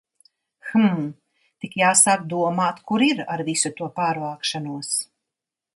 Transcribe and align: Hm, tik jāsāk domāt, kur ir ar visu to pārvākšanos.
Hm, 0.69 1.03
tik 1.65 1.75
jāsāk 1.81 2.25
domāt, 2.33 2.81
kur 2.93 3.07
ir 3.09 3.23
ar 3.35 3.47
visu 3.53 3.75
to 3.83 3.93
pārvākšanos. 4.01 4.95